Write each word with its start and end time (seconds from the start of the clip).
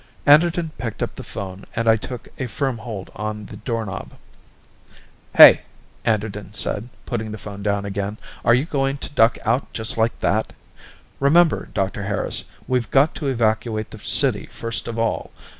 Anderton 0.25 0.71
picked 0.79 1.03
up 1.03 1.13
the 1.13 1.21
phone 1.23 1.63
and 1.75 1.87
I 1.87 1.95
took 1.95 2.27
a 2.39 2.47
firm 2.47 2.79
hold 2.79 3.11
on 3.15 3.45
the 3.45 3.57
doorknob. 3.57 4.17
"Hey," 5.35 5.61
Anderton 6.03 6.55
said, 6.55 6.89
putting 7.05 7.31
the 7.31 7.37
phone 7.37 7.61
down 7.61 7.85
again. 7.85 8.17
"Are 8.43 8.55
you 8.55 8.65
going 8.65 8.97
to 8.97 9.13
duck 9.13 9.37
out 9.45 9.71
just 9.73 9.97
like 9.99 10.19
that? 10.21 10.53
Remember, 11.19 11.67
Dr. 11.71 12.01
Harris, 12.05 12.45
we've 12.67 12.89
got 12.89 13.13
to 13.13 13.27
evacuate 13.27 13.91
the 13.91 13.99
city 13.99 14.47
first 14.47 14.87
of 14.87 14.97
all! 14.97 15.29